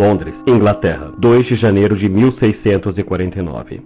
[0.00, 3.82] Londres, Inglaterra, 2 de janeiro de 1649.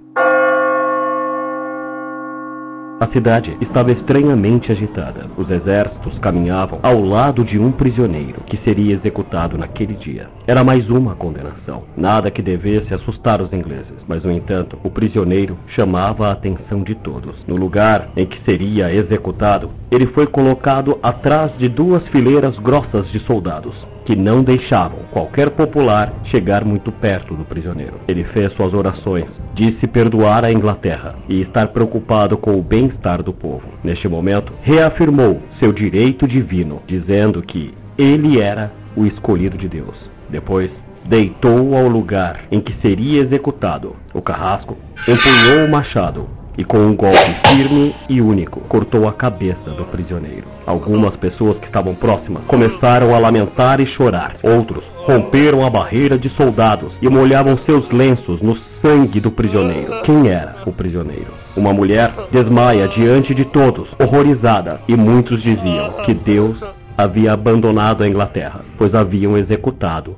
[3.00, 5.27] A cidade estava estranhamente agitada.
[5.36, 10.29] Os exércitos caminhavam ao lado de um prisioneiro que seria executado naquele dia.
[10.46, 11.82] Era mais uma condenação.
[11.96, 13.98] Nada que devesse assustar os ingleses.
[14.06, 17.44] Mas, no entanto, o prisioneiro chamava a atenção de todos.
[17.48, 23.18] No lugar em que seria executado, ele foi colocado atrás de duas fileiras grossas de
[23.18, 23.74] soldados
[24.05, 27.95] que não deixavam qualquer popular chegar muito perto do prisioneiro.
[28.07, 33.33] Ele fez suas orações, disse perdoar a Inglaterra e estar preocupado com o bem-estar do
[33.33, 33.69] povo.
[33.83, 39.97] Neste momento, reafirmou seu direito divino, dizendo que ele era o escolhido de Deus.
[40.29, 40.71] Depois,
[41.05, 43.95] deitou ao lugar em que seria executado.
[44.12, 44.77] O carrasco
[45.09, 50.45] empunhou o machado e com um golpe firme e único cortou a cabeça do prisioneiro.
[50.67, 54.37] Algumas pessoas que estavam próximas começaram a lamentar e chorar.
[54.43, 60.03] Outros romperam a barreira de soldados e molhavam seus lenços no sangue do prisioneiro.
[60.03, 61.33] Quem era o prisioneiro?
[61.56, 66.59] Uma mulher desmaia diante de todos, horrorizada, e muitos diziam que Deus
[66.97, 70.17] havia abandonado a Inglaterra, pois haviam executado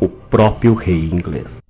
[0.00, 1.63] o próprio rei inglês.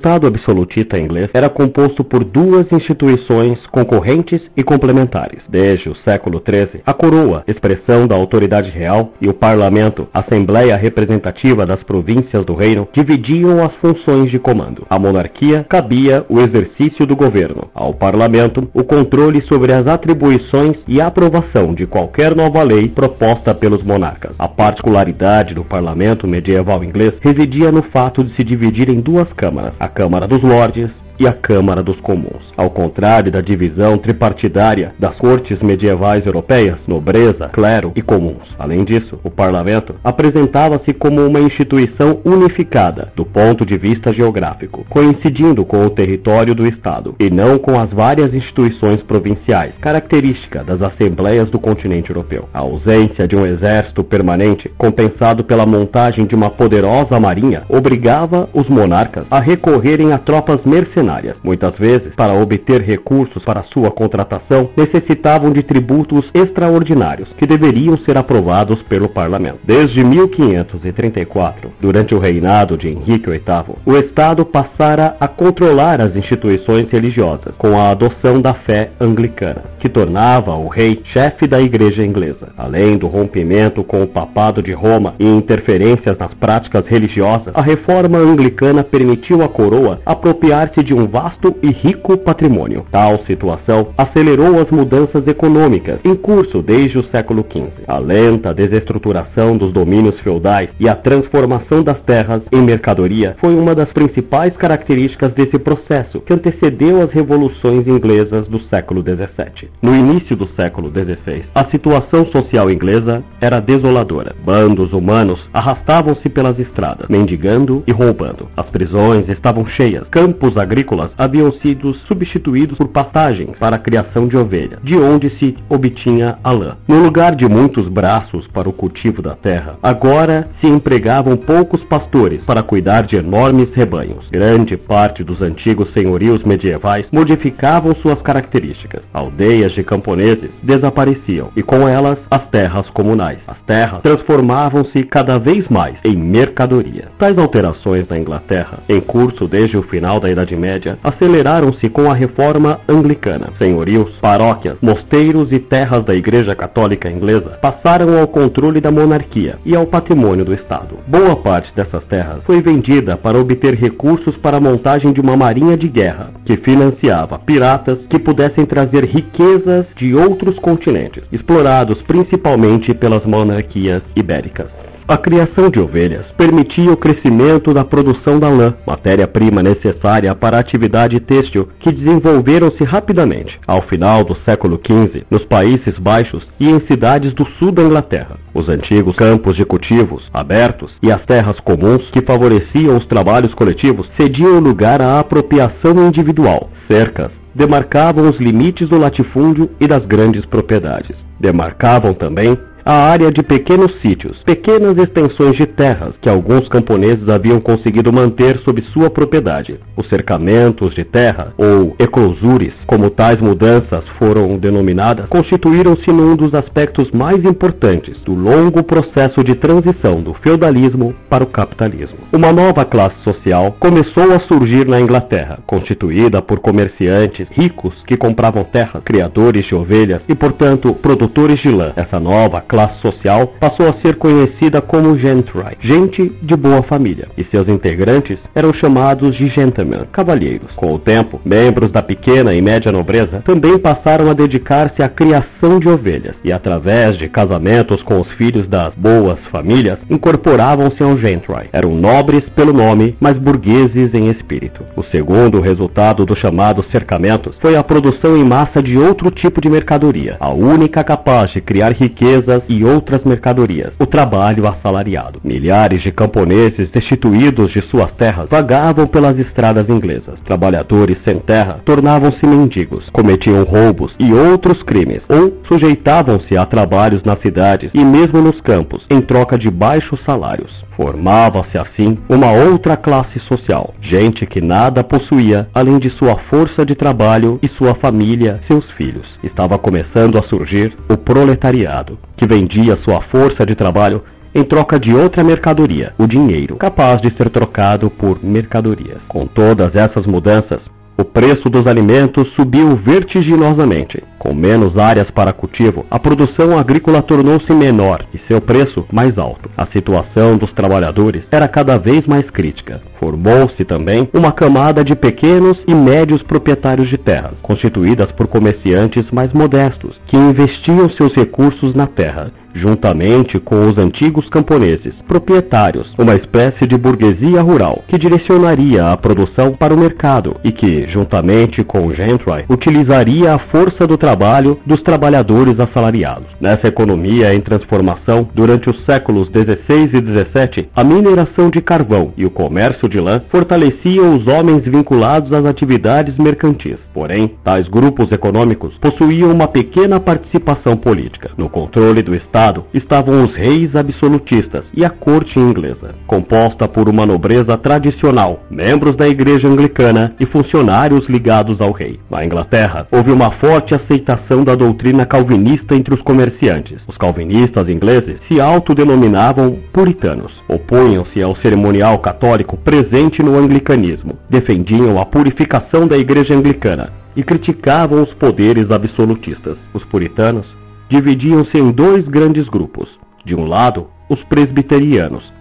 [0.00, 5.42] Estado absolutista inglês era composto por duas instituições concorrentes e complementares.
[5.46, 11.66] Desde o século XIII, a coroa, expressão da autoridade real, e o parlamento, assembleia representativa
[11.66, 14.86] das províncias do reino, dividiam as funções de comando.
[14.88, 20.98] À monarquia cabia o exercício do governo, ao parlamento o controle sobre as atribuições e
[20.98, 24.32] aprovação de qualquer nova lei proposta pelos monarcas.
[24.38, 29.74] A particularidade do parlamento medieval inglês residia no fato de se dividir em duas câmaras
[29.78, 30.90] a Câmara dos Lordes
[31.20, 32.50] e a Câmara dos Comuns.
[32.56, 38.48] Ao contrário da divisão tripartidária das cortes medievais europeias, nobreza, clero e comuns.
[38.58, 45.62] Além disso, o parlamento apresentava-se como uma instituição unificada do ponto de vista geográfico, coincidindo
[45.66, 51.50] com o território do Estado e não com as várias instituições provinciais, característica das assembleias
[51.50, 52.48] do continente europeu.
[52.54, 58.70] A ausência de um exército permanente, compensado pela montagem de uma poderosa marinha, obrigava os
[58.70, 61.09] monarcas a recorrerem a tropas mercenárias
[61.42, 68.16] Muitas vezes, para obter recursos para sua contratação, necessitavam de tributos extraordinários que deveriam ser
[68.16, 69.58] aprovados pelo parlamento.
[69.64, 76.88] Desde 1534, durante o reinado de Henrique VIII, o Estado passara a controlar as instituições
[76.90, 82.48] religiosas com a adoção da fé anglicana, que tornava o rei chefe da igreja inglesa.
[82.56, 88.18] Além do rompimento com o papado de Roma e interferências nas práticas religiosas, a reforma
[88.18, 92.84] anglicana permitiu à coroa apropriar-se de um um vasto e rico patrimônio.
[92.90, 97.84] Tal situação acelerou as mudanças econômicas em curso desde o século XV.
[97.88, 103.74] A lenta desestruturação dos domínios feudais e a transformação das terras em mercadoria foi uma
[103.74, 109.70] das principais características desse processo que antecedeu as revoluções inglesas do século XVII.
[109.80, 114.34] No início do século XVI, a situação social inglesa era desoladora.
[114.44, 118.48] Bandos humanos arrastavam-se pelas estradas, mendigando e roubando.
[118.56, 124.26] As prisões estavam cheias, campos agrícolas agrícolas haviam sido substituídos por pastagens para a criação
[124.26, 126.76] de ovelhas, de onde se obtinha a lã.
[126.88, 132.44] No lugar de muitos braços para o cultivo da terra, agora se empregavam poucos pastores
[132.44, 134.28] para cuidar de enormes rebanhos.
[134.30, 139.02] Grande parte dos antigos senhorios medievais modificavam suas características.
[139.12, 143.38] Aldeias de camponeses desapareciam e com elas as terras comunais.
[143.46, 147.08] As terras transformavam-se cada vez mais em mercadoria.
[147.18, 152.08] Tais alterações na Inglaterra, em curso desde o final da Idade Média, Média aceleraram-se com
[152.08, 153.48] a reforma anglicana.
[153.58, 159.74] Senhorios, paróquias, mosteiros e terras da Igreja Católica Inglesa passaram ao controle da monarquia e
[159.74, 160.96] ao patrimônio do Estado.
[161.08, 165.76] Boa parte dessas terras foi vendida para obter recursos para a montagem de uma marinha
[165.76, 173.24] de guerra, que financiava piratas que pudessem trazer riquezas de outros continentes, explorados principalmente pelas
[173.24, 174.89] monarquias ibéricas.
[175.10, 180.60] A criação de ovelhas permitia o crescimento da produção da lã, matéria-prima necessária para a
[180.60, 186.78] atividade têxtil, que desenvolveram-se rapidamente, ao final do século XV, nos Países Baixos e em
[186.78, 188.36] cidades do sul da Inglaterra.
[188.54, 194.08] Os antigos campos de cultivos abertos e as terras comuns que favoreciam os trabalhos coletivos
[194.16, 196.70] cediam lugar à apropriação individual.
[196.86, 201.16] Cercas demarcavam os limites do latifúndio e das grandes propriedades.
[201.40, 207.60] Demarcavam também a área de pequenos sítios, pequenas extensões de terras que alguns camponeses haviam
[207.60, 209.78] conseguido manter sob sua propriedade.
[209.96, 217.10] Os cercamentos de terra, ou eclosures, como tais mudanças foram denominadas, constituíram-se num dos aspectos
[217.10, 222.18] mais importantes do longo processo de transição do feudalismo para o capitalismo.
[222.32, 228.64] Uma nova classe social começou a surgir na Inglaterra, constituída por comerciantes ricos que compravam
[228.64, 231.92] terra, criadores de ovelhas e, portanto, produtores de lã.
[231.96, 237.42] Essa nova classe social passou a ser conhecida como gentry, gente de boa família, e
[237.42, 240.72] seus integrantes eram chamados de gentlemen, cavalheiros.
[240.76, 245.80] Com o tempo, membros da pequena e média nobreza também passaram a dedicar-se à criação
[245.80, 251.68] de ovelhas, e através de casamentos com os filhos das boas famílias, incorporavam-se ao gentry.
[251.72, 254.84] Eram nobres pelo nome, mas burgueses em espírito.
[254.94, 259.68] O segundo resultado dos chamados cercamentos foi a produção em massa de outro tipo de
[259.68, 265.40] mercadoria, a única capaz de criar riquezas e outras mercadorias, o trabalho assalariado.
[265.44, 270.38] Milhares de camponeses destituídos de suas terras vagavam pelas estradas inglesas.
[270.44, 277.40] Trabalhadores sem terra tornavam-se mendigos, cometiam roubos e outros crimes, ou sujeitavam-se a trabalhos nas
[277.40, 280.84] cidades e mesmo nos campos, em troca de baixos salários.
[280.96, 286.94] Formava-se assim uma outra classe social, gente que nada possuía além de sua força de
[286.94, 289.26] trabalho e sua família, seus filhos.
[289.42, 295.14] Estava começando a surgir o proletariado, que vendia sua força de trabalho em troca de
[295.14, 299.18] outra mercadoria, o dinheiro, capaz de ser trocado por mercadorias.
[299.28, 300.80] Com todas essas mudanças,
[301.20, 304.22] o preço dos alimentos subiu vertiginosamente.
[304.38, 309.68] Com menos áreas para cultivo, a produção agrícola tornou-se menor e seu preço mais alto.
[309.76, 313.02] A situação dos trabalhadores era cada vez mais crítica.
[313.18, 319.52] Formou-se também uma camada de pequenos e médios proprietários de terras, constituídas por comerciantes mais
[319.52, 326.86] modestos, que investiam seus recursos na terra, juntamente com os antigos camponeses, proprietários, uma espécie
[326.86, 332.14] de burguesia rural, que direcionaria a produção para o mercado e que, juntamente com o
[332.14, 336.46] gentry, utilizaria a força do trabalho dos trabalhadores assalariados.
[336.60, 342.44] Nessa economia em transformação, durante os séculos XVI e XVII, a mineração de carvão e
[342.44, 346.98] o comércio de lã fortaleciam os homens vinculados às atividades mercantis.
[347.12, 351.50] Porém, tais grupos econômicos possuíam uma pequena participação política.
[351.56, 352.59] No controle do Estado
[352.92, 359.26] estavam os reis absolutistas e a corte inglesa, composta por uma nobreza tradicional, membros da
[359.26, 362.20] igreja anglicana e funcionários ligados ao rei.
[362.30, 367.00] Na Inglaterra, houve uma forte aceitação da doutrina calvinista entre os comerciantes.
[367.08, 375.24] Os calvinistas ingleses se autodenominavam puritanos, opunham-se ao cerimonial católico presente no anglicanismo, defendiam a
[375.24, 379.78] purificação da igreja anglicana e criticavam os poderes absolutistas.
[379.94, 380.66] Os puritanos
[381.10, 383.10] dividiam-se em dois grandes grupos.
[383.44, 385.52] De um lado, os presbiterianos,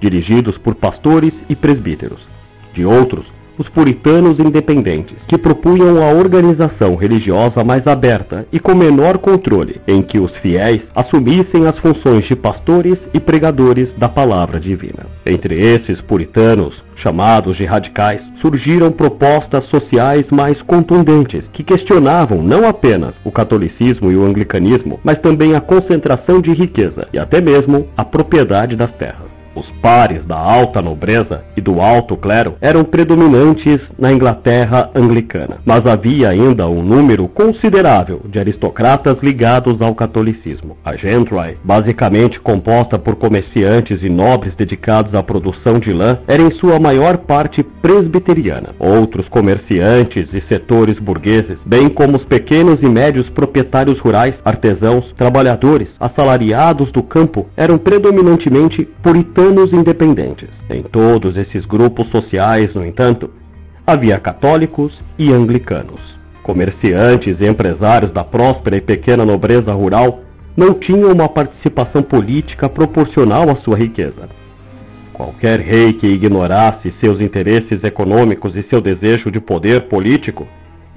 [0.00, 2.20] dirigidos por pastores e presbíteros.
[2.72, 3.26] De outros,
[3.58, 10.02] os puritanos independentes, que propunham a organização religiosa mais aberta e com menor controle, em
[10.02, 15.06] que os fiéis assumissem as funções de pastores e pregadores da palavra divina.
[15.26, 23.14] Entre esses puritanos, chamados de radicais, surgiram propostas sociais mais contundentes, que questionavam não apenas
[23.24, 28.04] o catolicismo e o anglicanismo, mas também a concentração de riqueza e até mesmo a
[28.04, 29.33] propriedade das terras.
[29.54, 35.86] Os pares da alta nobreza e do alto clero eram predominantes na Inglaterra anglicana, mas
[35.86, 40.76] havia ainda um número considerável de aristocratas ligados ao catolicismo.
[40.84, 46.50] A gentry, basicamente composta por comerciantes e nobres dedicados à produção de lã, era em
[46.52, 48.70] sua maior parte presbiteriana.
[48.78, 55.88] Outros comerciantes e setores burgueses, bem como os pequenos e médios proprietários rurais, artesãos, trabalhadores,
[56.00, 60.48] assalariados do campo, eram predominantemente puritanos independentes.
[60.70, 63.30] Em todos esses grupos sociais, no entanto,
[63.86, 66.00] havia católicos e anglicanos.
[66.42, 70.20] Comerciantes e empresários da próspera e pequena nobreza rural
[70.56, 74.28] não tinham uma participação política proporcional à sua riqueza.
[75.12, 80.46] Qualquer rei que ignorasse seus interesses econômicos e seu desejo de poder político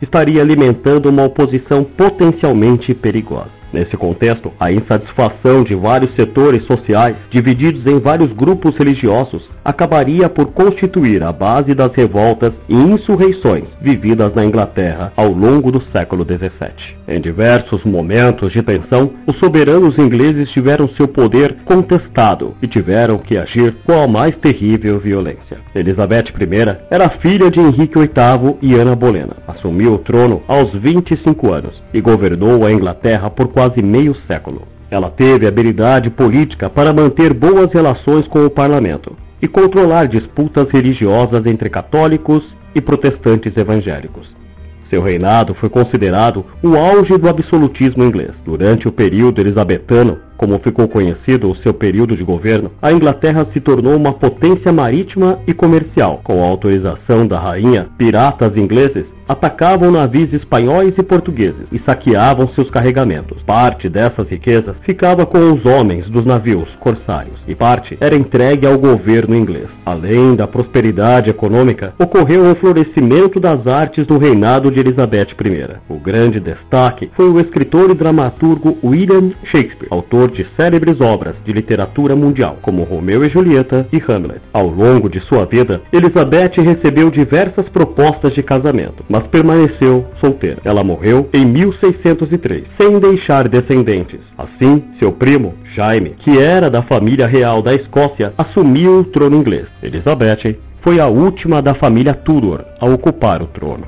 [0.02, 3.57] estaria alimentando uma oposição potencialmente perigosa.
[3.72, 10.48] Nesse contexto, a insatisfação de vários setores sociais, divididos em vários grupos religiosos, acabaria por
[10.48, 16.96] constituir a base das revoltas e insurreições vividas na Inglaterra ao longo do século XVII.
[17.08, 23.38] Em diversos momentos de tensão, os soberanos ingleses tiveram seu poder contestado e tiveram que
[23.38, 25.58] agir com a mais terrível violência.
[25.76, 29.36] Elizabeth I era filha de Henrique VIII e Ana Bolena.
[29.48, 34.68] Assumiu o trono aos 25 anos e governou a Inglaterra por quase meio século.
[34.92, 41.44] Ela teve habilidade política para manter boas relações com o parlamento e controlar disputas religiosas
[41.48, 42.44] entre católicos
[42.76, 44.30] e protestantes evangélicos.
[44.92, 48.30] Seu reinado foi considerado o auge do absolutismo inglês.
[48.46, 53.60] Durante o período elizabetano, como ficou conhecido o seu período de governo, a Inglaterra se
[53.60, 56.22] tornou uma potência marítima e comercial.
[56.24, 62.70] Com a autorização da rainha, piratas ingleses atacavam navios espanhóis e portugueses e saqueavam seus
[62.70, 63.42] carregamentos.
[63.44, 68.78] Parte dessas riquezas ficava com os homens dos navios corsários e parte era entregue ao
[68.78, 69.68] governo inglês.
[69.86, 75.78] Além da prosperidade econômica, ocorreu o florescimento das artes no reinado de Elizabeth I.
[75.90, 81.52] O grande destaque foi o escritor e dramaturgo William Shakespeare, autor de célebres obras de
[81.54, 84.42] literatura mundial, como Romeu e Julieta e Hamlet.
[84.54, 90.58] Ao longo de sua vida, Elizabeth recebeu diversas propostas de casamento, mas permaneceu solteira.
[90.64, 94.20] Ela morreu em 1603, sem deixar descendentes.
[94.38, 99.66] Assim, seu primo, Jaime, que era da família real da Escócia, assumiu o trono inglês.
[99.82, 103.88] Elizabeth foi a última da família Tudor a ocupar o trono.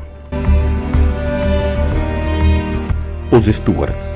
[3.32, 4.09] Os Stuarts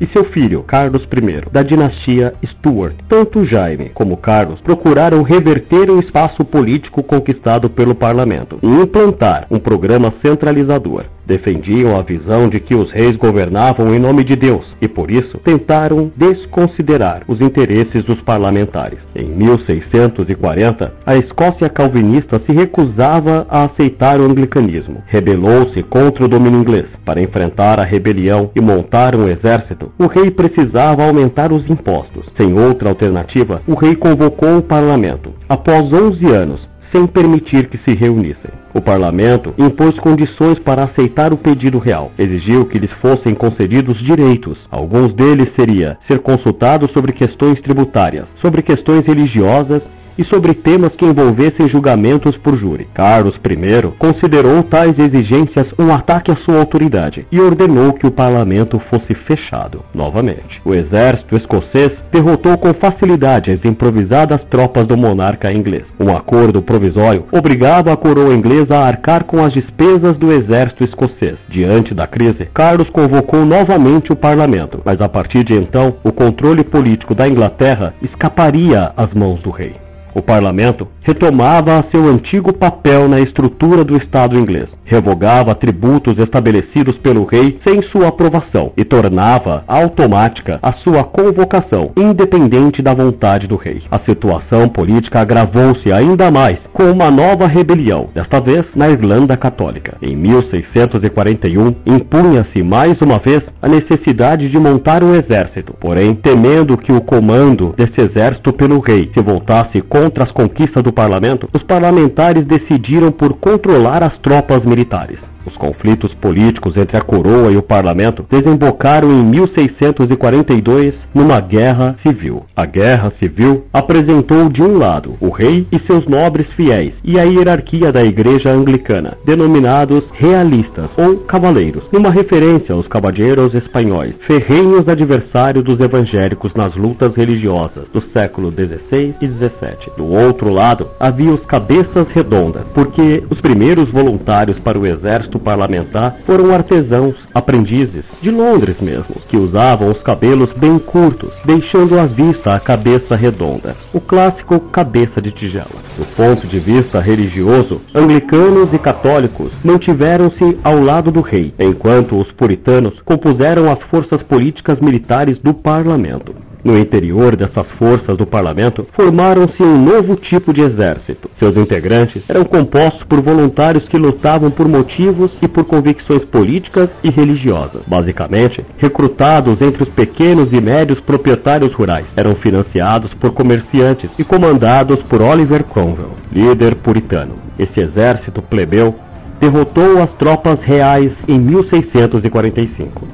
[0.00, 2.94] e seu filho, Carlos I, da dinastia Stuart.
[3.08, 9.58] Tanto Jaime como Carlos procuraram reverter o espaço político conquistado pelo parlamento e implantar um
[9.58, 14.88] programa centralizador defendiam a visão de que os reis governavam em nome de Deus e,
[14.88, 18.98] por isso, tentaram desconsiderar os interesses dos parlamentares.
[19.14, 25.02] Em 1640, a Escócia calvinista se recusava a aceitar o anglicanismo.
[25.06, 26.86] Rebelou-se contra o domínio inglês.
[27.04, 32.26] Para enfrentar a rebelião e montar um exército, o rei precisava aumentar os impostos.
[32.36, 35.32] Sem outra alternativa, o rei convocou o parlamento.
[35.48, 38.63] Após 11 anos, sem permitir que se reunissem.
[38.74, 42.10] O parlamento impôs condições para aceitar o pedido real.
[42.18, 44.58] Exigiu que lhes fossem concedidos direitos.
[44.68, 49.80] Alguns deles seria ser consultado sobre questões tributárias, sobre questões religiosas
[50.18, 52.86] e sobre temas que envolvessem julgamentos por júri.
[52.94, 58.78] Carlos I considerou tais exigências um ataque à sua autoridade e ordenou que o parlamento
[58.90, 59.82] fosse fechado.
[59.94, 65.84] Novamente, o exército escocês derrotou com facilidade as improvisadas tropas do monarca inglês.
[65.98, 71.36] Um acordo provisório obrigava a coroa inglesa a arcar com as despesas do exército escocês.
[71.48, 76.64] Diante da crise, Carlos convocou novamente o parlamento, mas a partir de então, o controle
[76.64, 79.83] político da Inglaterra escaparia às mãos do rei.
[80.14, 87.24] O parlamento retomava seu antigo papel na estrutura do Estado inglês, revogava tributos estabelecidos pelo
[87.24, 93.82] rei sem sua aprovação e tornava automática a sua convocação, independente da vontade do rei.
[93.90, 99.96] A situação política agravou-se ainda mais com uma nova rebelião, desta vez na Irlanda Católica.
[100.02, 106.92] Em 1641, impunha-se mais uma vez a necessidade de montar um exército, porém, temendo que
[106.92, 112.46] o comando desse exército pelo rei se voltasse contra as conquistas do parlamento, os parlamentares
[112.46, 115.33] decidiram por controlar as tropas militares.
[115.46, 122.44] Os conflitos políticos entre a coroa e o parlamento desembocaram em 1642 numa guerra civil.
[122.56, 127.24] A guerra civil apresentou de um lado o rei e seus nobres fiéis e a
[127.24, 135.64] hierarquia da igreja anglicana, denominados realistas ou cavaleiros, numa referência aos caballeros espanhóis, ferrenhos adversários
[135.64, 139.92] dos evangélicos nas lutas religiosas do século XVI e XVII.
[139.96, 146.16] Do outro lado havia os cabeças redondas, porque os primeiros voluntários para o exército parlamentar
[146.26, 152.54] foram artesãos, aprendizes, de Londres mesmo, que usavam os cabelos bem curtos, deixando à vista
[152.54, 155.66] a cabeça redonda, o clássico cabeça de tigela.
[155.96, 162.30] Do ponto de vista religioso, anglicanos e católicos mantiveram-se ao lado do rei, enquanto os
[162.32, 166.34] puritanos compuseram as forças políticas militares do parlamento.
[166.64, 171.30] No interior dessas forças do parlamento, formaram-se um novo tipo de exército.
[171.38, 177.10] Seus integrantes eram compostos por voluntários que lutavam por motivos e por convicções políticas e
[177.10, 177.82] religiosas.
[177.86, 185.02] Basicamente, recrutados entre os pequenos e médios proprietários rurais, eram financiados por comerciantes e comandados
[185.02, 187.34] por Oliver Cromwell, líder puritano.
[187.58, 188.94] Esse exército plebeu
[189.38, 193.06] derrotou as tropas reais em 1645.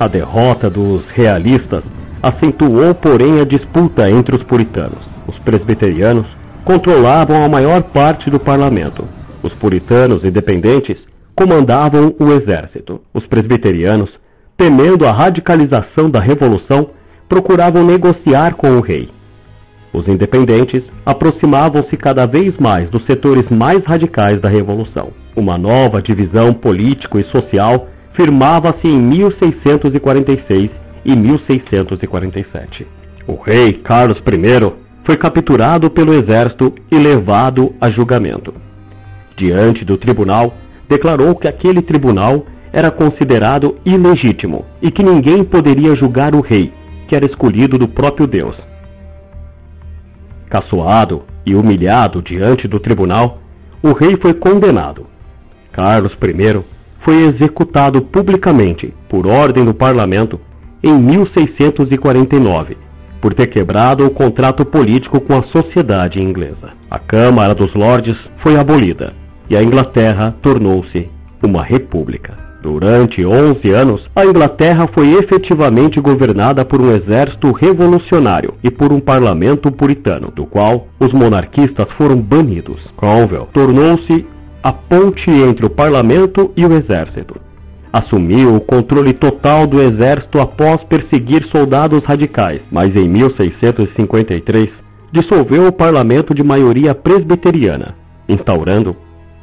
[0.00, 1.84] A derrota dos realistas
[2.22, 4.98] acentuou, porém, a disputa entre os puritanos.
[5.26, 6.26] Os presbiterianos
[6.64, 9.04] controlavam a maior parte do parlamento.
[9.42, 10.98] Os puritanos independentes
[11.34, 13.00] comandavam o exército.
[13.14, 14.10] Os presbiterianos,
[14.56, 16.90] temendo a radicalização da revolução,
[17.28, 19.08] procuravam negociar com o rei.
[19.92, 25.08] Os independentes aproximavam-se cada vez mais dos setores mais radicais da Revolução.
[25.34, 30.70] Uma nova divisão político e social firmava-se em 1646
[31.04, 32.86] e 1647.
[33.26, 34.72] O rei Carlos I
[35.04, 38.54] foi capturado pelo exército e levado a julgamento.
[39.36, 40.54] Diante do tribunal,
[40.88, 46.72] declarou que aquele tribunal era considerado ilegítimo e que ninguém poderia julgar o rei,
[47.08, 48.56] que era escolhido do próprio Deus.
[50.48, 53.38] Caçoado e humilhado diante do tribunal,
[53.82, 55.06] o rei foi condenado.
[55.72, 56.64] Carlos I
[57.00, 60.38] foi executado publicamente, por ordem do parlamento,
[60.82, 62.76] em 1649,
[63.20, 66.70] por ter quebrado o contrato político com a sociedade inglesa.
[66.90, 69.12] A Câmara dos Lordes foi abolida
[69.48, 71.08] e a Inglaterra tornou-se
[71.42, 72.50] uma república.
[72.62, 79.00] Durante 11 anos, a Inglaterra foi efetivamente governada por um exército revolucionário e por um
[79.00, 82.86] parlamento puritano, do qual os monarquistas foram banidos.
[82.98, 84.26] Cromwell tornou-se
[84.62, 87.40] a ponte entre o parlamento e o exército.
[87.92, 94.70] Assumiu o controle total do exército após perseguir soldados radicais, mas em 1653
[95.12, 97.96] dissolveu o parlamento de maioria presbiteriana,
[98.28, 98.94] instaurando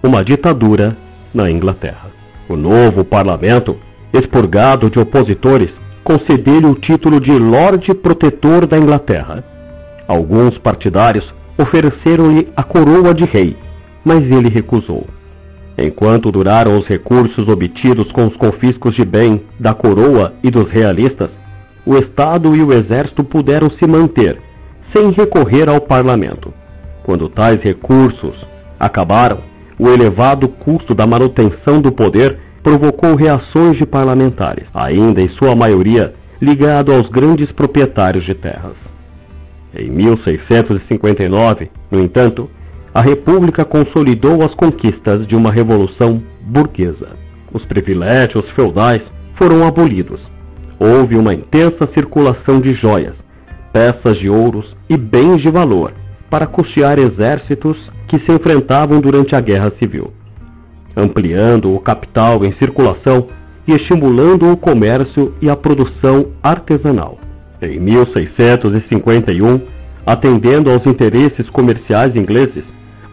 [0.02, 0.96] uma ditadura
[1.34, 2.10] na Inglaterra.
[2.48, 3.76] O novo parlamento,
[4.14, 5.70] expurgado de opositores,
[6.02, 9.44] concedeu-lhe o título de Lorde Protetor da Inglaterra.
[10.08, 13.58] Alguns partidários ofereceram-lhe a coroa de rei,
[14.06, 15.06] mas ele recusou.
[15.78, 21.30] Enquanto duraram os recursos obtidos com os confiscos de bem da coroa e dos realistas,
[21.86, 24.38] o Estado e o Exército puderam se manter,
[24.92, 26.52] sem recorrer ao parlamento.
[27.04, 28.36] Quando tais recursos
[28.80, 29.38] acabaram,
[29.78, 36.14] o elevado custo da manutenção do poder provocou reações de parlamentares, ainda em sua maioria
[36.42, 38.76] ligado aos grandes proprietários de terras.
[39.76, 42.50] Em 1659, no entanto,
[42.98, 47.10] a República consolidou as conquistas de uma revolução burguesa.
[47.54, 49.04] Os privilégios feudais
[49.36, 50.20] foram abolidos.
[50.80, 53.14] Houve uma intensa circulação de joias,
[53.72, 55.94] peças de ouros e bens de valor
[56.28, 60.12] para custear exércitos que se enfrentavam durante a Guerra Civil,
[60.96, 63.28] ampliando o capital em circulação
[63.68, 67.20] e estimulando o comércio e a produção artesanal.
[67.62, 69.62] Em 1651,
[70.04, 72.64] atendendo aos interesses comerciais ingleses,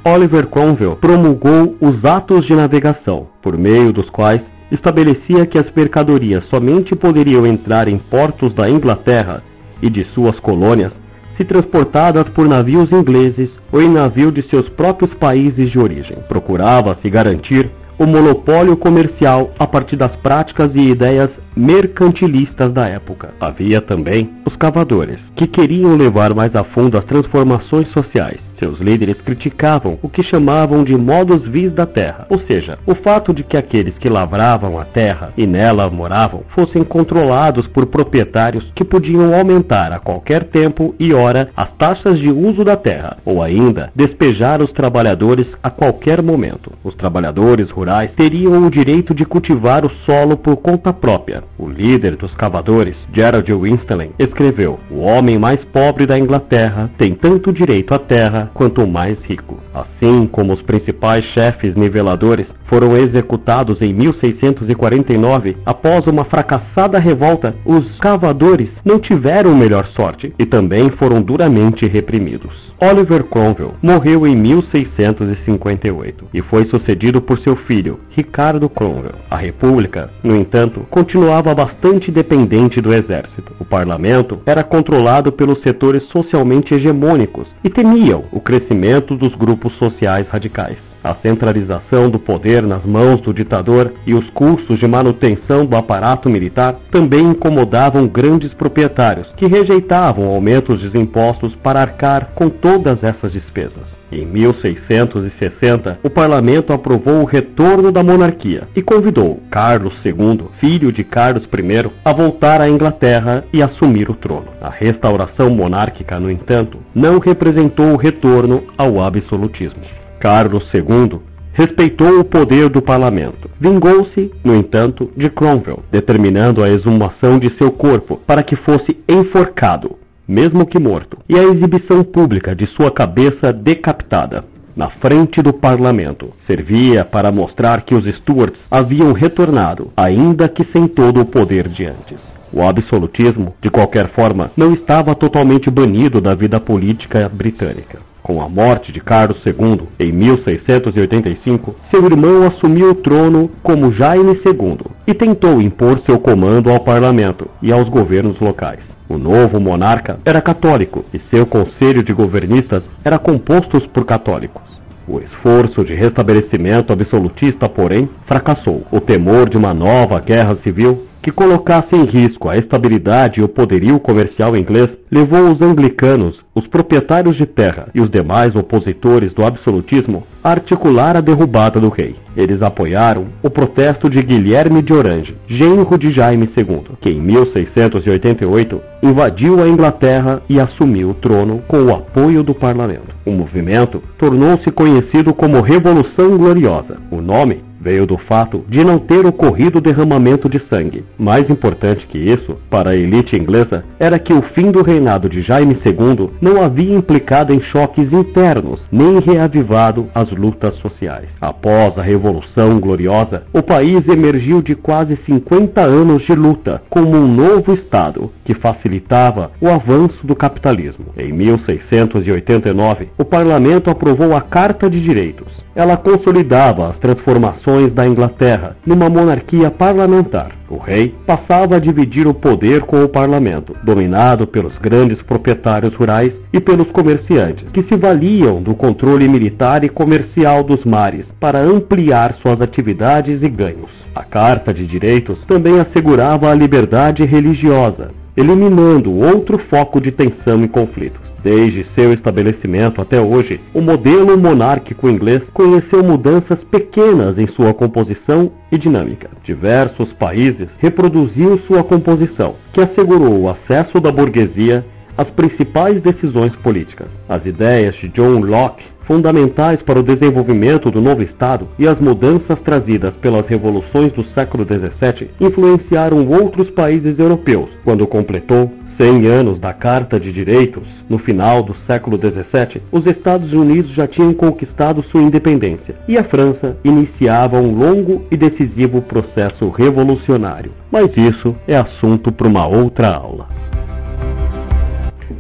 [0.06, 6.44] Oliver Cromwell promulgou os Atos de Navegação, por meio dos quais estabelecia que as mercadorias
[6.50, 9.42] somente poderiam entrar em portos da Inglaterra
[9.80, 10.92] e de suas colônias
[11.38, 16.18] se transportadas por navios ingleses ou em navio de seus próprios países de origem.
[16.28, 23.30] Procurava-se garantir o monopólio comercial a partir das práticas e ideias mercantilistas da época.
[23.40, 29.20] Havia também os cavadores, que queriam levar mais a fundo as transformações sociais seus líderes
[29.20, 33.56] criticavam o que chamavam de modos vis da terra, ou seja, o fato de que
[33.56, 39.92] aqueles que lavravam a terra e nela moravam fossem controlados por proprietários que podiam aumentar
[39.92, 44.72] a qualquer tempo e hora as taxas de uso da terra, ou ainda despejar os
[44.72, 46.72] trabalhadores a qualquer momento.
[46.82, 51.42] Os trabalhadores rurais teriam o direito de cultivar o solo por conta própria.
[51.58, 57.52] O líder dos cavadores, Gerald Winstanley, escreveu: O homem mais pobre da Inglaterra tem tanto
[57.52, 59.58] direito à terra quanto mais rico.
[59.72, 67.98] Assim como os principais chefes niveladores foram executados em 1649 após uma fracassada revolta, os
[67.98, 72.72] cavadores não tiveram melhor sorte e também foram duramente reprimidos.
[72.80, 79.14] Oliver Cromwell morreu em 1658 e foi sucedido por seu filho, Ricardo Cromwell.
[79.30, 83.52] A República, no entanto, continuava bastante dependente do exército.
[83.58, 90.28] O parlamento era controlado pelos setores socialmente hegemônicos e temiam o crescimento dos grupos sociais
[90.28, 90.93] radicais.
[91.04, 96.30] A centralização do poder nas mãos do ditador e os custos de manutenção do aparato
[96.30, 103.32] militar também incomodavam grandes proprietários, que rejeitavam aumentos de impostos para arcar com todas essas
[103.32, 103.84] despesas.
[104.10, 111.04] Em 1660, o parlamento aprovou o retorno da monarquia e convidou Carlos II, filho de
[111.04, 114.46] Carlos I, a voltar à Inglaterra e assumir o trono.
[114.58, 119.82] A restauração monárquica, no entanto, não representou o retorno ao absolutismo.
[120.24, 121.20] Carlos II
[121.52, 123.50] respeitou o poder do parlamento.
[123.60, 129.98] Vingou-se, no entanto, de Cromwell, determinando a exumação de seu corpo para que fosse enforcado,
[130.26, 134.46] mesmo que morto, e a exibição pública de sua cabeça decapitada.
[134.74, 140.88] Na frente do parlamento, servia para mostrar que os Stuarts haviam retornado, ainda que sem
[140.88, 142.16] todo o poder de antes.
[142.50, 148.13] O absolutismo, de qualquer forma, não estava totalmente banido da vida política britânica.
[148.24, 154.32] Com a morte de Carlos II em 1685, seu irmão assumiu o trono como Jaime
[154.32, 158.80] II e tentou impor seu comando ao parlamento e aos governos locais.
[159.10, 164.62] O novo monarca era católico e seu conselho de governistas era composto por católicos.
[165.06, 168.86] O esforço de restabelecimento absolutista, porém, fracassou.
[168.90, 173.48] O temor de uma nova guerra civil que colocasse em risco a estabilidade e o
[173.48, 179.42] poderio comercial inglês levou os anglicanos, os proprietários de terra e os demais opositores do
[179.42, 182.14] absolutismo a articular a derrubada do rei.
[182.36, 188.78] Eles apoiaram o protesto de Guilherme de Orange, genro de Jaime II, que em 1688
[189.02, 193.14] invadiu a Inglaterra e assumiu o trono com o apoio do parlamento.
[193.24, 196.98] O movimento tornou-se conhecido como Revolução Gloriosa.
[197.10, 201.04] O nome veio do fato de não ter ocorrido derramamento de sangue.
[201.18, 205.42] Mais importante que isso, para a elite inglesa, era que o fim do reinado de
[205.42, 211.28] Jaime II não havia implicado em choques internos, nem reavivado as lutas sociais.
[211.40, 217.26] Após a Revolução Gloriosa, o país emergiu de quase 50 anos de luta como um
[217.26, 221.06] novo Estado que facilitava o avanço do capitalismo.
[221.18, 228.76] Em 1689, o parlamento aprovou a Carta de Direitos, ela consolidava as transformações da Inglaterra
[228.86, 230.52] numa monarquia parlamentar.
[230.68, 236.32] O rei passava a dividir o poder com o parlamento, dominado pelos grandes proprietários rurais
[236.52, 242.34] e pelos comerciantes, que se valiam do controle militar e comercial dos mares para ampliar
[242.40, 243.90] suas atividades e ganhos.
[244.14, 250.68] A Carta de Direitos também assegurava a liberdade religiosa, eliminando outro foco de tensão e
[250.68, 251.33] conflitos.
[251.44, 258.50] Desde seu estabelecimento até hoje, o modelo monárquico inglês conheceu mudanças pequenas em sua composição
[258.72, 259.28] e dinâmica.
[259.44, 264.82] Diversos países reproduziu sua composição, que assegurou o acesso da burguesia
[265.18, 267.08] às principais decisões políticas.
[267.28, 272.58] As ideias de John Locke fundamentais para o desenvolvimento do novo Estado e as mudanças
[272.60, 279.72] trazidas pelas revoluções do século XVII influenciaram outros países europeus, quando completou 100 anos da
[279.72, 285.22] Carta de Direitos, no final do século XVII, os Estados Unidos já tinham conquistado sua
[285.22, 290.72] independência e a França iniciava um longo e decisivo processo revolucionário.
[290.90, 293.48] Mas isso é assunto para uma outra aula.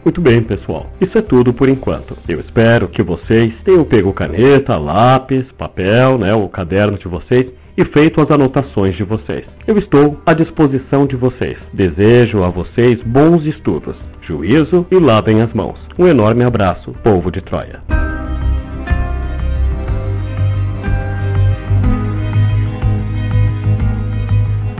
[0.04, 0.90] Muito bem, pessoal.
[1.00, 2.16] Isso é tudo por enquanto.
[2.28, 7.84] Eu espero que vocês tenham pego caneta, lápis, papel, né, o caderno de vocês e
[7.84, 9.44] feito as anotações de vocês.
[9.66, 11.56] Eu estou à disposição de vocês.
[11.72, 15.78] Desejo a vocês bons estudos, juízo e lavem as mãos.
[15.98, 17.82] Um enorme abraço, povo de Troia.